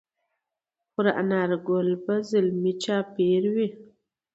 پر 0.93 1.05
انارګل 1.21 1.89
به 2.03 2.15
زلمي 2.29 2.73
چاپېروي 2.83 3.67